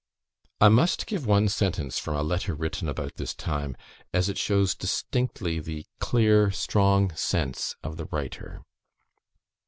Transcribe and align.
I 0.59 0.69
must 0.69 1.05
give 1.05 1.27
one 1.27 1.47
sentence 1.47 1.99
from 1.99 2.15
a 2.15 2.23
letter 2.23 2.55
written 2.55 2.89
about 2.89 3.17
this 3.17 3.35
time, 3.35 3.77
as 4.11 4.29
it 4.29 4.37
shows 4.39 4.73
distinctly 4.73 5.59
the 5.59 5.85
clear 5.99 6.49
strong 6.49 7.15
sense 7.15 7.75
of 7.83 7.97
the 7.97 8.05
writer. 8.05 8.63